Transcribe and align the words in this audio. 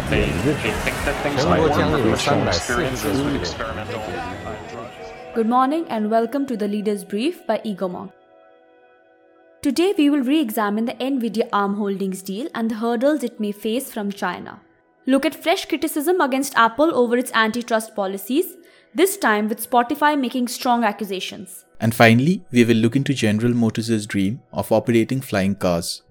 they, 0.00 0.24
they 0.24 0.54
think 0.54 0.76
that 1.04 1.22
things 1.22 1.44
might 1.44 1.60
work 1.60 1.74
from 1.74 1.92
personal 2.02 2.48
experiences 2.48 3.20
with 3.20 3.36
experimental 3.36 4.00
drugs. 4.70 4.94
Good 5.34 5.48
morning 5.48 5.86
and 5.88 6.10
welcome 6.10 6.46
to 6.46 6.56
the 6.56 6.66
Leaders 6.66 7.04
Brief 7.04 7.46
by 7.46 7.58
Egomonk. 7.58 8.12
Today 9.60 9.94
we 9.96 10.08
will 10.08 10.22
re-examine 10.22 10.86
the 10.86 10.94
Nvidia 10.94 11.48
ARM 11.52 11.76
Holdings 11.76 12.22
deal 12.22 12.48
and 12.54 12.70
the 12.70 12.76
hurdles 12.76 13.22
it 13.22 13.38
may 13.38 13.52
face 13.52 13.92
from 13.92 14.10
China. 14.10 14.60
Look 15.06 15.26
at 15.26 15.34
fresh 15.34 15.66
criticism 15.66 16.20
against 16.20 16.56
Apple 16.56 16.94
over 16.94 17.16
its 17.16 17.32
antitrust 17.32 17.94
policies, 17.94 18.56
this 18.94 19.16
time 19.16 19.48
with 19.48 19.68
Spotify 19.68 20.18
making 20.18 20.48
strong 20.48 20.84
accusations. 20.84 21.64
And 21.80 21.94
finally, 21.94 22.42
we 22.50 22.64
will 22.64 22.76
look 22.76 22.96
into 22.96 23.12
General 23.12 23.52
Motors' 23.52 24.06
dream 24.06 24.40
of 24.52 24.72
operating 24.72 25.20
flying 25.20 25.54
cars. 25.54 26.02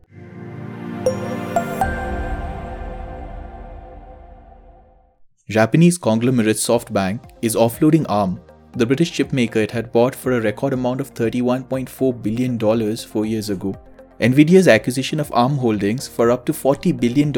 Japanese 5.51 5.97
conglomerate 5.97 6.55
SoftBank 6.55 7.19
is 7.41 7.55
offloading 7.55 8.05
ARM, 8.07 8.39
the 8.77 8.85
British 8.85 9.11
chipmaker 9.11 9.57
it 9.57 9.71
had 9.71 9.91
bought 9.91 10.15
for 10.15 10.31
a 10.31 10.39
record 10.39 10.71
amount 10.71 11.01
of 11.01 11.13
$31.4 11.13 12.23
billion 12.23 12.95
four 12.95 13.25
years 13.25 13.49
ago. 13.49 13.75
Nvidia's 14.21 14.69
acquisition 14.69 15.19
of 15.19 15.29
ARM 15.33 15.57
Holdings 15.57 16.07
for 16.07 16.31
up 16.31 16.45
to 16.45 16.53
$40 16.53 16.97
billion 16.97 17.33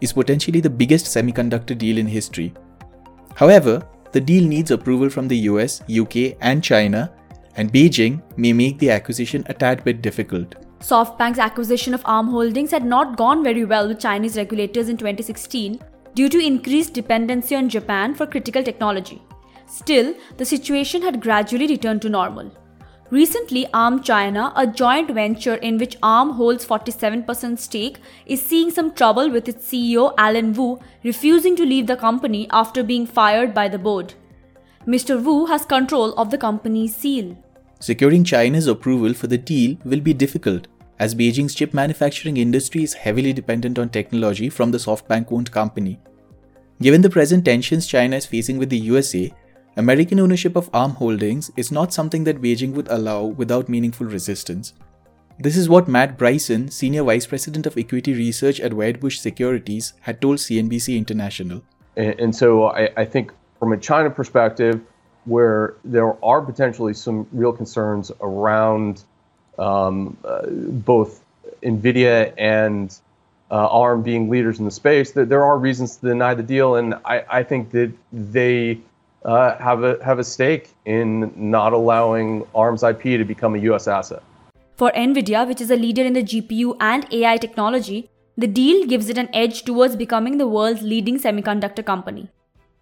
is 0.00 0.12
potentially 0.12 0.60
the 0.60 0.70
biggest 0.70 1.06
semiconductor 1.06 1.76
deal 1.76 1.98
in 1.98 2.06
history. 2.06 2.54
However, 3.34 3.82
the 4.12 4.20
deal 4.20 4.46
needs 4.46 4.70
approval 4.70 5.10
from 5.10 5.26
the 5.26 5.38
US, 5.50 5.82
UK, 5.90 6.36
and 6.40 6.62
China, 6.62 7.10
and 7.56 7.72
Beijing 7.72 8.22
may 8.36 8.52
make 8.52 8.78
the 8.78 8.92
acquisition 8.92 9.44
a 9.48 9.54
tad 9.54 9.82
bit 9.82 10.00
difficult. 10.00 10.54
SoftBank's 10.78 11.40
acquisition 11.40 11.92
of 11.92 12.02
ARM 12.04 12.28
Holdings 12.28 12.70
had 12.70 12.84
not 12.84 13.16
gone 13.16 13.42
very 13.42 13.64
well 13.64 13.88
with 13.88 13.98
Chinese 13.98 14.36
regulators 14.36 14.88
in 14.88 14.96
2016 14.96 15.80
due 16.14 16.28
to 16.28 16.44
increased 16.44 16.94
dependency 16.94 17.54
on 17.54 17.68
Japan 17.68 18.14
for 18.14 18.26
critical 18.26 18.62
technology. 18.62 19.22
Still, 19.66 20.14
the 20.36 20.44
situation 20.44 21.02
had 21.02 21.20
gradually 21.20 21.66
returned 21.66 22.02
to 22.02 22.08
normal. 22.08 22.50
Recently, 23.10 23.66
ARM 23.72 24.02
China, 24.02 24.52
a 24.54 24.66
joint 24.66 25.10
venture 25.10 25.54
in 25.54 25.78
which 25.78 25.96
ARM 26.02 26.30
holds 26.30 26.66
47% 26.66 27.58
stake, 27.58 27.98
is 28.26 28.42
seeing 28.42 28.70
some 28.70 28.92
trouble 28.92 29.30
with 29.30 29.48
its 29.48 29.70
CEO 29.70 30.12
Allen 30.18 30.52
Wu 30.52 30.78
refusing 31.04 31.56
to 31.56 31.64
leave 31.64 31.86
the 31.86 31.96
company 31.96 32.46
after 32.50 32.82
being 32.82 33.06
fired 33.06 33.54
by 33.54 33.66
the 33.66 33.78
board. 33.78 34.12
Mr. 34.86 35.22
Wu 35.22 35.46
has 35.46 35.64
control 35.64 36.12
of 36.14 36.30
the 36.30 36.38
company's 36.38 36.94
seal. 36.94 37.36
Securing 37.80 38.24
China's 38.24 38.66
approval 38.66 39.14
for 39.14 39.26
the 39.26 39.38
deal 39.38 39.78
will 39.84 40.00
be 40.00 40.12
difficult 40.12 40.66
as 40.98 41.14
Beijing's 41.14 41.54
chip 41.54 41.72
manufacturing 41.72 42.36
industry 42.36 42.82
is 42.82 42.94
heavily 42.94 43.32
dependent 43.32 43.78
on 43.78 43.88
technology 43.88 44.48
from 44.48 44.70
the 44.70 44.78
SoftBank 44.78 45.30
owned 45.32 45.50
company. 45.52 46.00
Given 46.80 47.02
the 47.02 47.10
present 47.10 47.44
tensions 47.44 47.86
China 47.86 48.16
is 48.16 48.26
facing 48.26 48.58
with 48.58 48.70
the 48.70 48.78
USA, 48.78 49.32
American 49.76 50.18
ownership 50.18 50.56
of 50.56 50.70
ARM 50.74 50.92
holdings 50.92 51.50
is 51.56 51.70
not 51.70 51.92
something 51.92 52.24
that 52.24 52.42
Beijing 52.42 52.72
would 52.72 52.88
allow 52.88 53.24
without 53.24 53.68
meaningful 53.68 54.06
resistance. 54.06 54.74
This 55.38 55.56
is 55.56 55.68
what 55.68 55.86
Matt 55.86 56.18
Bryson, 56.18 56.68
Senior 56.68 57.04
Vice 57.04 57.26
President 57.26 57.64
of 57.64 57.78
Equity 57.78 58.12
Research 58.12 58.58
at 58.58 58.72
Wedbush 58.72 59.18
Securities, 59.18 59.92
had 60.00 60.20
told 60.20 60.38
CNBC 60.38 60.96
International. 60.96 61.62
And, 61.96 62.18
and 62.18 62.34
so 62.34 62.70
I, 62.70 62.90
I 62.96 63.04
think 63.04 63.32
from 63.60 63.72
a 63.72 63.76
China 63.76 64.10
perspective, 64.10 64.80
where 65.26 65.74
there 65.84 66.24
are 66.24 66.40
potentially 66.40 66.94
some 66.94 67.28
real 67.32 67.52
concerns 67.52 68.10
around 68.20 69.04
um, 69.58 70.16
uh, 70.24 70.46
both 70.46 71.24
NVIDIA 71.62 72.32
and 72.38 72.98
uh, 73.50 73.66
ARM 73.68 74.02
being 74.02 74.28
leaders 74.28 74.58
in 74.58 74.64
the 74.64 74.70
space, 74.70 75.12
that 75.12 75.28
there 75.28 75.44
are 75.44 75.58
reasons 75.58 75.96
to 75.96 76.06
deny 76.06 76.34
the 76.34 76.42
deal, 76.42 76.76
and 76.76 76.94
I, 77.04 77.24
I 77.30 77.42
think 77.42 77.70
that 77.70 77.92
they 78.12 78.78
uh, 79.24 79.56
have 79.58 79.82
a 79.82 80.02
have 80.04 80.18
a 80.18 80.24
stake 80.24 80.74
in 80.84 81.32
not 81.36 81.72
allowing 81.72 82.46
ARM's 82.54 82.82
IP 82.82 83.02
to 83.02 83.24
become 83.24 83.54
a 83.54 83.58
U.S. 83.70 83.88
asset. 83.88 84.22
For 84.76 84.92
Nvidia, 84.92 85.46
which 85.48 85.60
is 85.60 85.70
a 85.70 85.76
leader 85.76 86.04
in 86.04 86.12
the 86.12 86.22
GPU 86.22 86.76
and 86.78 87.06
AI 87.12 87.36
technology, 87.36 88.10
the 88.36 88.46
deal 88.46 88.86
gives 88.86 89.08
it 89.08 89.18
an 89.18 89.28
edge 89.32 89.64
towards 89.64 89.96
becoming 89.96 90.38
the 90.38 90.46
world's 90.46 90.82
leading 90.82 91.18
semiconductor 91.18 91.84
company. 91.84 92.30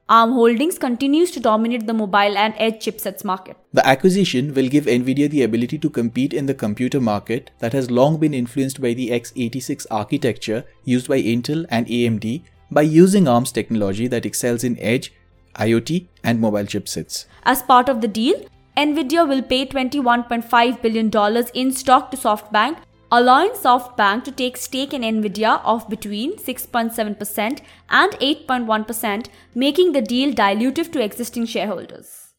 ARM 0.08 0.34
Holdings 0.34 0.78
continues 0.78 1.32
to 1.32 1.40
dominate 1.40 1.88
the 1.88 1.92
mobile 1.92 2.38
and 2.38 2.54
edge 2.58 2.74
chipsets 2.84 3.24
market. 3.24 3.56
The 3.72 3.84
acquisition 3.84 4.54
will 4.54 4.68
give 4.68 4.84
Nvidia 4.84 5.28
the 5.28 5.42
ability 5.42 5.78
to 5.78 5.90
compete 5.90 6.32
in 6.32 6.46
the 6.46 6.54
computer 6.54 7.00
market 7.00 7.50
that 7.58 7.72
has 7.72 7.90
long 7.90 8.16
been 8.18 8.32
influenced 8.32 8.80
by 8.80 8.94
the 8.94 9.10
x86 9.10 9.84
architecture 9.90 10.64
used 10.84 11.08
by 11.08 11.20
Intel 11.20 11.66
and 11.70 11.88
AMD 11.88 12.44
by 12.70 12.82
using 12.82 13.26
ARM's 13.26 13.50
technology 13.50 14.06
that 14.06 14.24
excels 14.24 14.62
in 14.62 14.78
edge, 14.78 15.12
IoT, 15.56 16.06
and 16.22 16.40
mobile 16.40 16.70
chipsets. 16.74 17.24
As 17.42 17.62
part 17.62 17.88
of 17.88 18.00
the 18.00 18.06
deal, 18.06 18.46
Nvidia 18.76 19.28
will 19.28 19.42
pay 19.42 19.66
$21.5 19.66 20.82
billion 20.82 21.10
in 21.52 21.72
stock 21.72 22.12
to 22.12 22.16
SoftBank 22.16 22.76
allowing 23.16 23.52
SoftBank 23.52 24.24
to 24.24 24.32
take 24.32 24.58
stake 24.58 24.92
in 24.92 25.02
Nvidia 25.02 25.60
of 25.64 25.88
between 25.88 26.36
6.7% 26.36 27.60
and 27.88 28.12
8.1%, 28.12 29.28
making 29.54 29.92
the 29.92 30.02
deal 30.02 30.34
dilutive 30.34 30.92
to 30.92 31.02
existing 31.02 31.46
shareholders. 31.46 32.34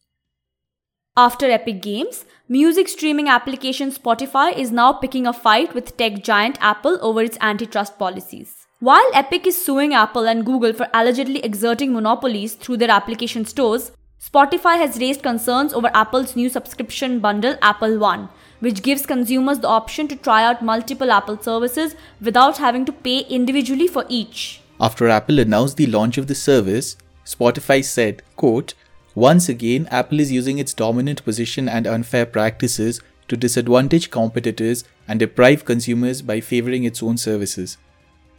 After 1.16 1.50
Epic 1.50 1.82
Games, 1.82 2.24
music 2.48 2.88
streaming 2.88 3.28
application 3.28 3.90
Spotify 3.90 4.56
is 4.56 4.70
now 4.70 4.92
picking 4.92 5.26
a 5.26 5.32
fight 5.32 5.74
with 5.74 5.96
tech 5.96 6.22
giant 6.22 6.58
Apple 6.60 6.96
over 7.02 7.22
its 7.22 7.38
antitrust 7.40 7.98
policies. 7.98 8.54
While 8.78 9.10
Epic 9.12 9.48
is 9.48 9.60
suing 9.60 9.94
Apple 9.94 10.28
and 10.28 10.46
Google 10.46 10.72
for 10.72 10.86
allegedly 10.94 11.44
exerting 11.44 11.92
monopolies 11.92 12.54
through 12.54 12.76
their 12.76 12.92
application 12.92 13.44
stores, 13.44 13.90
Spotify 14.20 14.76
has 14.76 14.98
raised 14.98 15.22
concerns 15.22 15.72
over 15.72 15.90
Apple's 15.94 16.34
new 16.34 16.48
subscription 16.48 17.20
bundle, 17.20 17.56
Apple 17.62 17.98
One, 17.98 18.28
which 18.58 18.82
gives 18.82 19.06
consumers 19.06 19.60
the 19.60 19.68
option 19.68 20.08
to 20.08 20.16
try 20.16 20.42
out 20.44 20.60
multiple 20.60 21.12
Apple 21.12 21.40
services 21.40 21.94
without 22.20 22.58
having 22.58 22.84
to 22.84 22.92
pay 22.92 23.20
individually 23.20 23.86
for 23.86 24.04
each. 24.08 24.60
After 24.80 25.08
Apple 25.08 25.38
announced 25.38 25.76
the 25.76 25.86
launch 25.86 26.18
of 26.18 26.26
the 26.26 26.34
service, 26.34 26.96
Spotify 27.24 27.84
said, 27.84 28.22
quote, 28.36 28.74
once 29.14 29.48
again, 29.48 29.86
Apple 29.90 30.20
is 30.20 30.32
using 30.32 30.58
its 30.58 30.74
dominant 30.74 31.24
position 31.24 31.68
and 31.68 31.86
unfair 31.86 32.26
practices 32.26 33.00
to 33.28 33.36
disadvantage 33.36 34.10
competitors 34.10 34.84
and 35.06 35.20
deprive 35.20 35.64
consumers 35.64 36.22
by 36.22 36.40
favoring 36.40 36.84
its 36.84 37.02
own 37.02 37.16
services, 37.16 37.78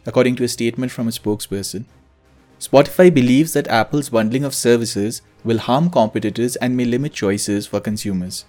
according 0.06 0.36
to 0.36 0.44
a 0.44 0.48
statement 0.48 0.92
from 0.92 1.08
a 1.08 1.10
spokesperson. 1.10 1.84
Spotify 2.60 3.12
believes 3.12 3.54
that 3.54 3.68
Apple's 3.68 4.10
bundling 4.10 4.44
of 4.44 4.54
services 4.54 5.22
will 5.44 5.56
harm 5.56 5.88
competitors 5.88 6.56
and 6.56 6.76
may 6.76 6.84
limit 6.84 7.14
choices 7.14 7.66
for 7.66 7.80
consumers. 7.80 8.44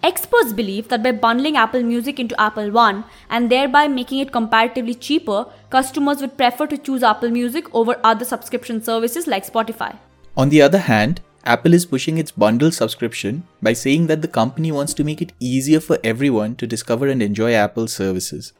Experts 0.00 0.52
believe 0.52 0.86
that 0.88 1.02
by 1.02 1.10
bundling 1.10 1.56
Apple 1.56 1.82
Music 1.82 2.20
into 2.20 2.40
Apple 2.40 2.70
One 2.70 3.04
and 3.28 3.50
thereby 3.50 3.88
making 3.88 4.20
it 4.20 4.30
comparatively 4.30 4.94
cheaper, 4.94 5.46
customers 5.70 6.20
would 6.20 6.36
prefer 6.36 6.68
to 6.68 6.78
choose 6.78 7.02
Apple 7.02 7.30
Music 7.30 7.74
over 7.74 7.98
other 8.04 8.24
subscription 8.24 8.80
services 8.80 9.26
like 9.26 9.44
Spotify. 9.44 9.96
On 10.36 10.48
the 10.48 10.62
other 10.62 10.78
hand, 10.78 11.20
Apple 11.44 11.74
is 11.74 11.84
pushing 11.84 12.18
its 12.18 12.30
bundle 12.30 12.70
subscription 12.70 13.42
by 13.60 13.72
saying 13.72 14.06
that 14.06 14.22
the 14.22 14.28
company 14.28 14.70
wants 14.70 14.94
to 14.94 15.02
make 15.02 15.20
it 15.20 15.32
easier 15.40 15.80
for 15.80 15.98
everyone 16.04 16.54
to 16.56 16.66
discover 16.68 17.08
and 17.08 17.20
enjoy 17.20 17.54
Apple 17.54 17.88
services. 17.88 18.52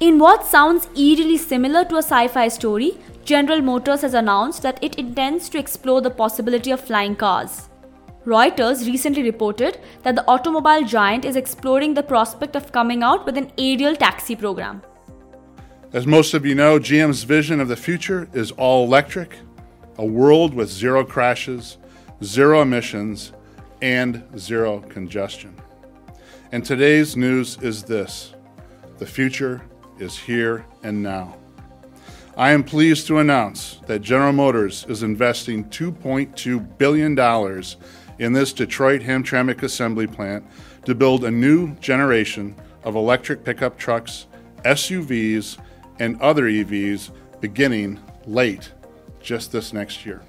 In 0.00 0.18
what 0.18 0.44
sounds 0.44 0.88
eerily 0.96 1.36
similar 1.36 1.84
to 1.84 1.94
a 1.94 2.02
sci 2.02 2.26
fi 2.26 2.48
story, 2.48 2.98
General 3.24 3.62
Motors 3.62 4.00
has 4.02 4.12
announced 4.12 4.62
that 4.62 4.82
it 4.82 4.96
intends 4.96 5.48
to 5.50 5.58
explore 5.58 6.00
the 6.00 6.10
possibility 6.10 6.72
of 6.72 6.80
flying 6.80 7.14
cars. 7.14 7.70
Reuters 8.26 8.84
recently 8.86 9.22
reported 9.22 9.78
that 10.02 10.16
the 10.16 10.26
automobile 10.26 10.84
giant 10.84 11.24
is 11.24 11.36
exploring 11.36 11.94
the 11.94 12.02
prospect 12.02 12.56
of 12.56 12.72
coming 12.72 13.04
out 13.04 13.24
with 13.24 13.38
an 13.38 13.52
aerial 13.56 13.94
taxi 13.94 14.34
program. 14.34 14.82
As 15.92 16.08
most 16.08 16.34
of 16.34 16.44
you 16.44 16.56
know, 16.56 16.80
GM's 16.80 17.22
vision 17.22 17.60
of 17.60 17.68
the 17.68 17.76
future 17.76 18.28
is 18.32 18.50
all 18.50 18.84
electric, 18.84 19.36
a 19.96 20.04
world 20.04 20.54
with 20.54 20.68
zero 20.70 21.04
crashes, 21.04 21.78
zero 22.22 22.62
emissions, 22.62 23.32
and 23.80 24.24
zero 24.36 24.80
congestion. 24.80 25.54
And 26.50 26.64
today's 26.64 27.16
news 27.16 27.58
is 27.62 27.84
this 27.84 28.34
the 28.98 29.06
future 29.06 29.62
is 29.98 30.18
here 30.18 30.66
and 30.82 31.02
now. 31.02 31.36
I 32.36 32.50
am 32.50 32.64
pleased 32.64 33.06
to 33.06 33.18
announce 33.18 33.80
that 33.86 34.02
General 34.02 34.32
Motors 34.32 34.84
is 34.88 35.02
investing 35.02 35.64
$2.2 35.66 36.78
billion 36.78 37.64
in 38.18 38.32
this 38.32 38.52
Detroit 38.52 39.02
Hamtramck 39.02 39.62
assembly 39.62 40.06
plant 40.06 40.44
to 40.84 40.94
build 40.94 41.24
a 41.24 41.30
new 41.30 41.74
generation 41.76 42.56
of 42.82 42.96
electric 42.96 43.44
pickup 43.44 43.78
trucks, 43.78 44.26
SUVs, 44.64 45.58
and 46.00 46.20
other 46.20 46.44
EVs 46.44 47.10
beginning 47.40 48.00
late 48.26 48.72
just 49.20 49.52
this 49.52 49.72
next 49.72 50.04
year. 50.04 50.22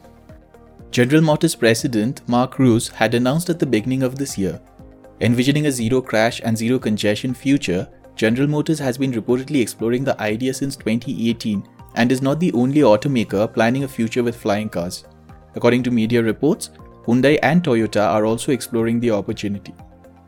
General 0.92 1.22
Motors 1.22 1.56
President 1.56 2.22
Mark 2.28 2.56
Reuss 2.56 2.92
had 2.92 3.14
announced 3.14 3.50
at 3.50 3.60
the 3.60 3.66
beginning 3.66 4.04
of 4.04 4.18
this 4.18 4.38
year, 4.38 4.62
envisioning 5.20 5.66
a 5.66 5.72
zero 5.72 6.02
crash 6.02 6.40
and 6.44 6.58
zero 6.58 6.80
congestion 6.80 7.34
future 7.34 7.88
General 8.16 8.48
Motors 8.48 8.80
has 8.80 8.98
been 8.98 9.12
reportedly 9.12 9.62
exploring 9.62 10.06
the 10.06 10.20
idea 10.22 10.54
since 10.54 10.78
2018 10.78 11.68
and 11.96 12.12
is 12.12 12.22
not 12.22 12.40
the 12.40 12.54
only 12.54 12.80
automaker 12.80 13.52
planning 13.54 13.84
a 13.84 13.88
future 13.88 14.24
with 14.24 14.38
flying 14.38 14.70
cars. 14.70 15.04
According 15.56 15.84
to 15.84 15.92
media 15.92 16.24
reports, 16.24 16.70
Hyundai 17.06 17.38
and 17.44 17.62
Toyota 17.62 18.08
are 18.08 18.26
also 18.26 18.54
exploring 18.54 19.02
the 19.02 19.12
opportunity. 19.12 19.74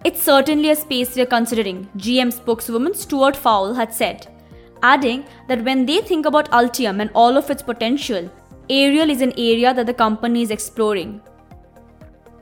It's 0.03 0.21
certainly 0.21 0.71
a 0.71 0.75
space 0.75 1.15
we're 1.15 1.25
considering, 1.25 1.89
GM 1.97 2.31
spokeswoman 2.33 2.93
Stuart 2.93 3.37
Fowle 3.37 3.73
had 3.73 3.93
said, 3.93 4.27
adding 4.83 5.25
that 5.47 5.63
when 5.63 5.85
they 5.85 6.01
think 6.01 6.25
about 6.25 6.51
Ultium 6.51 7.01
and 7.01 7.09
all 7.15 7.37
of 7.37 7.49
its 7.49 7.63
potential, 7.63 8.29
aerial 8.69 9.09
is 9.09 9.21
an 9.21 9.33
area 9.37 9.73
that 9.73 9.85
the 9.85 9.93
company 9.93 10.41
is 10.41 10.51
exploring. 10.51 11.21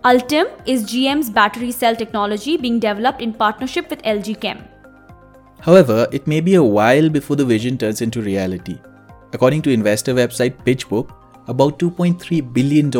Ultium 0.03 0.47
is 0.65 0.85
GM's 0.85 1.29
battery 1.29 1.71
cell 1.71 1.95
technology 1.95 2.57
being 2.57 2.79
developed 2.79 3.21
in 3.21 3.31
partnership 3.31 3.91
with 3.91 4.01
LG 4.01 4.41
Chem. 4.41 4.67
However, 5.61 6.07
it 6.11 6.27
may 6.27 6.41
be 6.41 6.55
a 6.55 6.63
while 6.63 7.09
before 7.09 7.35
the 7.35 7.45
vision 7.45 7.77
turns 7.77 8.01
into 8.01 8.21
reality. 8.21 8.79
According 9.33 9.63
to 9.63 9.71
investor 9.71 10.13
website 10.13 10.63
PitchBook, 10.63 11.11
about 11.47 11.77
$2.3 11.79 12.53
billion 12.53 12.91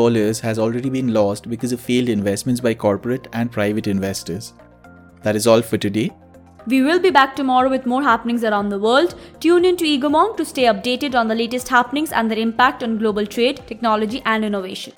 has 0.41 0.59
already 0.59 0.89
been 0.89 1.13
lost 1.13 1.49
because 1.49 1.71
of 1.71 1.79
failed 1.79 2.09
investments 2.09 2.61
by 2.61 2.73
corporate 2.73 3.27
and 3.33 3.51
private 3.51 3.87
investors. 3.87 4.53
That 5.23 5.35
is 5.35 5.47
all 5.47 5.61
for 5.61 5.77
today. 5.77 6.11
We 6.67 6.81
will 6.81 6.99
be 6.99 7.11
back 7.11 7.35
tomorrow 7.35 7.69
with 7.69 7.85
more 7.85 8.01
happenings 8.01 8.43
around 8.43 8.69
the 8.69 8.79
world. 8.79 9.15
Tune 9.39 9.65
in 9.65 9.77
to 9.77 9.85
Egomonk 9.85 10.35
to 10.37 10.45
stay 10.45 10.63
updated 10.63 11.13
on 11.13 11.27
the 11.27 11.35
latest 11.35 11.67
happenings 11.67 12.11
and 12.11 12.29
their 12.29 12.39
impact 12.39 12.83
on 12.83 12.97
global 12.97 13.25
trade, 13.25 13.61
technology, 13.67 14.21
and 14.25 14.43
innovation. 14.43 14.93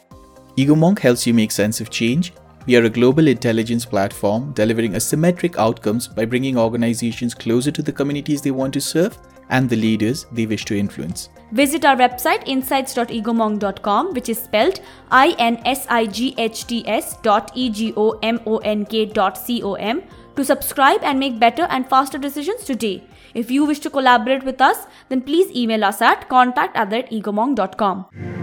EgoMonk 0.57 0.99
helps 0.99 1.27
you 1.27 1.33
make 1.33 1.51
sense 1.51 1.81
of 1.81 1.89
change. 1.89 2.33
We 2.67 2.75
are 2.75 2.83
a 2.83 2.89
global 2.89 3.29
intelligence 3.29 3.85
platform 3.85 4.51
delivering 4.51 4.91
asymmetric 4.91 5.57
outcomes 5.57 6.05
by 6.05 6.25
bringing 6.25 6.57
organizations 6.57 7.33
closer 7.33 7.71
to 7.71 7.81
the 7.81 7.93
communities 7.93 8.41
they 8.41 8.51
want 8.51 8.73
to 8.73 8.81
serve 8.81 9.17
and 9.49 9.69
the 9.69 9.77
leaders 9.77 10.25
they 10.33 10.45
wish 10.45 10.65
to 10.65 10.77
influence. 10.77 11.29
Visit 11.53 11.85
our 11.85 11.95
website 11.95 12.45
insights.egomonk.com, 12.45 14.13
which 14.13 14.27
is 14.27 14.37
spelled 14.37 14.81
I 15.11 15.33
N 15.39 15.61
S 15.63 15.85
I 15.87 16.07
G 16.07 16.35
H 16.37 16.67
T 16.67 16.85
S 16.85 17.15
dot 17.21 17.51
E 17.55 17.69
G 17.69 17.93
O 17.95 18.19
M 18.21 18.41
O 18.45 18.57
N 18.57 18.85
K 18.85 19.05
dot 19.05 19.37
C 19.37 19.63
O 19.63 19.75
M 19.75 20.03
to 20.35 20.43
subscribe 20.43 21.01
and 21.03 21.17
make 21.17 21.39
better 21.39 21.67
and 21.69 21.87
faster 21.87 22.17
decisions 22.17 22.65
today. 22.65 23.01
If 23.33 23.49
you 23.49 23.63
wish 23.63 23.79
to 23.79 23.89
collaborate 23.89 24.43
with 24.43 24.59
us, 24.59 24.87
then 25.07 25.21
please 25.21 25.55
email 25.55 25.85
us 25.85 26.01
at 26.01 26.27
contact 26.27 26.75
at 26.75 26.89
egomonk.com. 26.89 28.36